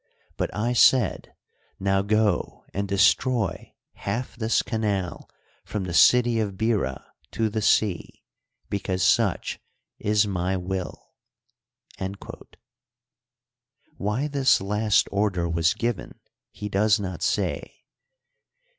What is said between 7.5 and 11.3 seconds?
the sea, because such is my will/"